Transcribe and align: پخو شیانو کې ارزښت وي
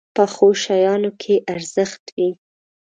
پخو 0.15 0.47
شیانو 0.63 1.11
کې 1.21 1.35
ارزښت 1.53 2.03
وي 2.15 2.29